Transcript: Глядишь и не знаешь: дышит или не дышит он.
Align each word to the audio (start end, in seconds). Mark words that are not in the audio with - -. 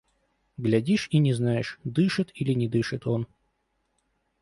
Глядишь 0.57 1.09
и 1.11 1.19
не 1.19 1.31
знаешь: 1.31 1.77
дышит 1.83 2.31
или 2.33 2.53
не 2.53 2.67
дышит 2.67 3.05
он. 3.05 3.27